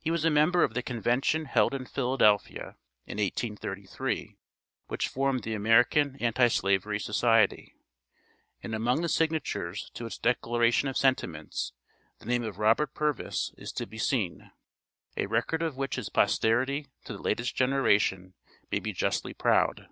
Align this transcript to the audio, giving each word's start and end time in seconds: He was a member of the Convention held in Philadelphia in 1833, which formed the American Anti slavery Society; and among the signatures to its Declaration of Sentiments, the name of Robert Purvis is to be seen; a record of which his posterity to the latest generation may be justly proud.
He 0.00 0.10
was 0.10 0.24
a 0.24 0.30
member 0.30 0.64
of 0.64 0.72
the 0.72 0.82
Convention 0.82 1.44
held 1.44 1.74
in 1.74 1.84
Philadelphia 1.84 2.78
in 3.04 3.18
1833, 3.18 4.38
which 4.86 5.08
formed 5.08 5.42
the 5.42 5.52
American 5.52 6.16
Anti 6.22 6.48
slavery 6.48 6.98
Society; 6.98 7.74
and 8.62 8.74
among 8.74 9.02
the 9.02 9.10
signatures 9.10 9.90
to 9.92 10.06
its 10.06 10.16
Declaration 10.16 10.88
of 10.88 10.96
Sentiments, 10.96 11.74
the 12.18 12.24
name 12.24 12.44
of 12.44 12.58
Robert 12.58 12.94
Purvis 12.94 13.52
is 13.58 13.70
to 13.72 13.86
be 13.86 13.98
seen; 13.98 14.50
a 15.18 15.26
record 15.26 15.60
of 15.60 15.76
which 15.76 15.96
his 15.96 16.08
posterity 16.08 16.86
to 17.04 17.12
the 17.12 17.20
latest 17.22 17.54
generation 17.54 18.32
may 18.72 18.78
be 18.78 18.94
justly 18.94 19.34
proud. 19.34 19.86